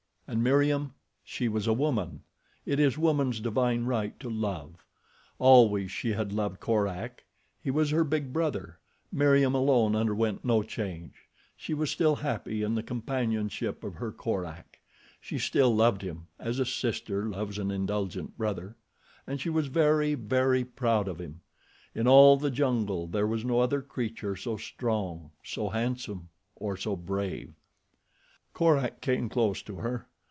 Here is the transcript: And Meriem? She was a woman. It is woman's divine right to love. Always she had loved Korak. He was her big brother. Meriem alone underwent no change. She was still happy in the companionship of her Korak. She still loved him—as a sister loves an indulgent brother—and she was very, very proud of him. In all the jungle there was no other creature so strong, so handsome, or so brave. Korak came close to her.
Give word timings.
And 0.27 0.41
Meriem? 0.45 0.93
She 1.25 1.49
was 1.49 1.67
a 1.67 1.73
woman. 1.73 2.23
It 2.65 2.79
is 2.79 2.97
woman's 2.97 3.41
divine 3.41 3.83
right 3.83 4.17
to 4.21 4.29
love. 4.29 4.75
Always 5.39 5.91
she 5.91 6.11
had 6.13 6.31
loved 6.31 6.61
Korak. 6.61 7.25
He 7.61 7.69
was 7.69 7.89
her 7.89 8.05
big 8.05 8.31
brother. 8.31 8.79
Meriem 9.11 9.53
alone 9.53 9.93
underwent 9.93 10.45
no 10.45 10.63
change. 10.63 11.27
She 11.57 11.73
was 11.73 11.91
still 11.91 12.15
happy 12.15 12.63
in 12.63 12.75
the 12.75 12.81
companionship 12.81 13.83
of 13.83 13.95
her 13.95 14.13
Korak. 14.13 14.79
She 15.19 15.37
still 15.37 15.75
loved 15.75 16.01
him—as 16.01 16.59
a 16.59 16.65
sister 16.65 17.25
loves 17.27 17.57
an 17.59 17.69
indulgent 17.69 18.37
brother—and 18.37 19.41
she 19.41 19.49
was 19.49 19.67
very, 19.67 20.13
very 20.13 20.63
proud 20.63 21.09
of 21.09 21.19
him. 21.19 21.41
In 21.93 22.07
all 22.07 22.37
the 22.37 22.49
jungle 22.51 23.05
there 23.05 23.27
was 23.27 23.43
no 23.43 23.59
other 23.59 23.81
creature 23.81 24.37
so 24.37 24.55
strong, 24.55 25.31
so 25.43 25.67
handsome, 25.67 26.29
or 26.55 26.77
so 26.77 26.95
brave. 26.95 27.51
Korak 28.53 29.01
came 29.01 29.27
close 29.27 29.61
to 29.63 29.75
her. 29.75 30.07